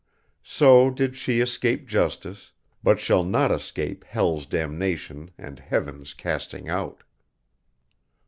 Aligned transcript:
So 0.41 0.89
did 0.89 1.15
she 1.15 1.41
escape 1.41 1.87
Justice, 1.87 2.53
but 2.81 2.99
shall 2.99 3.23
not 3.23 3.51
escape 3.51 4.03
Hell's 4.03 4.47
Damnation 4.47 5.29
and 5.37 5.59
Heaven's 5.59 6.15
casting 6.15 6.67
out." 6.67 7.03